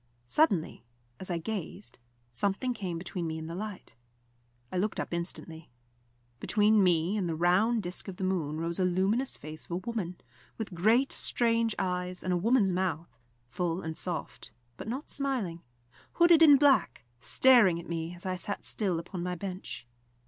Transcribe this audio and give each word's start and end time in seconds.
Suddenly, 0.25 0.83
as 1.19 1.29
I 1.29 1.37
gazed, 1.37 1.99
something 2.31 2.73
came 2.73 2.97
between 2.97 3.27
me 3.27 3.37
and 3.37 3.47
the 3.47 3.53
light. 3.53 3.95
I 4.71 4.77
looked 4.79 4.99
up 4.99 5.13
instantly. 5.13 5.69
Between 6.39 6.81
me 6.81 7.15
and 7.17 7.29
the 7.29 7.35
round 7.35 7.83
disc 7.83 8.07
of 8.07 8.15
the 8.15 8.23
moon 8.23 8.59
rose 8.59 8.79
a 8.79 8.83
luminous 8.83 9.37
face 9.37 9.65
of 9.65 9.69
a 9.69 9.75
woman, 9.75 10.17
with 10.57 10.73
great 10.73 11.11
strange 11.11 11.75
eyes, 11.77 12.23
and 12.23 12.33
a 12.33 12.37
woman's 12.37 12.73
mouth, 12.73 13.19
full 13.47 13.83
and 13.83 13.95
soft, 13.95 14.51
but 14.75 14.87
not 14.87 15.11
smiling, 15.11 15.61
hooded 16.13 16.41
in 16.41 16.57
black, 16.57 17.03
staring 17.19 17.79
at 17.79 17.87
me 17.87 18.15
as 18.15 18.25
I 18.25 18.37
sat 18.37 18.65
still 18.65 18.97
upon 18.97 19.21
my 19.21 19.35
bench. 19.35 19.85